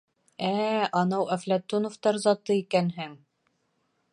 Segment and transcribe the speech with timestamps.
[0.45, 0.87] —Ә-ә-ә...
[1.01, 3.15] анау Әфләтуновтар заты икәнһең.